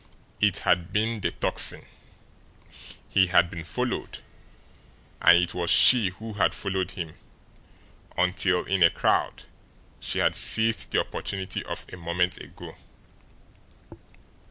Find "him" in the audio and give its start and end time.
6.89-7.13